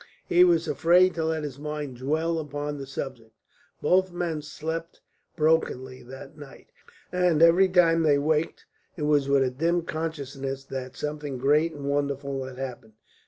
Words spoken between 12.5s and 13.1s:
happened.